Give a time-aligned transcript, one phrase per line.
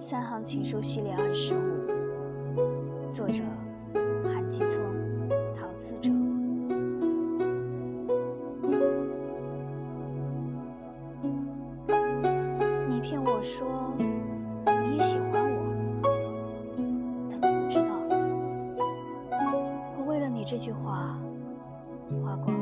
[0.00, 3.42] 三行情书系列二十五作者
[4.24, 4.80] 韩继聪
[5.54, 6.10] 唐思哲。
[12.88, 13.94] 你骗我说
[14.82, 15.58] 你也喜欢我
[17.30, 17.90] 但你不知道。
[19.98, 21.18] 我为了你这句话
[22.24, 22.59] 花光